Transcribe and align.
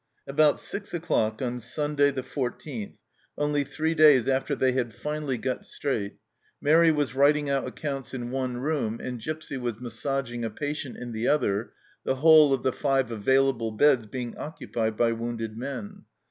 About 0.25 0.59
six 0.59 0.95
o'clock 0.95 1.43
on 1.43 1.59
Sunday, 1.59 2.11
14th, 2.11 2.95
only 3.37 3.63
three 3.63 3.93
230 3.93 3.93
THE 3.93 3.93
CELLAR 3.93 3.93
HOUSE 3.93 3.93
OF 3.93 3.97
PERVYSE 3.97 3.97
days 3.97 4.29
after 4.29 4.55
they 4.65 4.71
had 4.71 4.95
finally 4.95 5.37
got 5.37 5.65
straight, 5.67 6.15
Mairi 6.59 6.91
was 6.91 7.13
writing 7.13 7.51
out 7.51 7.67
accounts 7.67 8.11
in 8.15 8.31
one 8.31 8.57
room 8.57 8.99
and 8.99 9.21
Gipsy 9.21 9.57
was 9.57 9.79
massaging 9.79 10.43
a 10.43 10.49
patient 10.49 10.97
in 10.97 11.11
the 11.11 11.27
other, 11.27 11.73
the 12.03 12.15
whole 12.15 12.51
of 12.51 12.63
the 12.63 12.73
five 12.73 13.11
available 13.11 13.71
beds 13.73 14.07
being 14.07 14.35
occupied 14.39 14.97
by 14.97 15.11
wounded 15.11 15.55
men. 15.55 16.05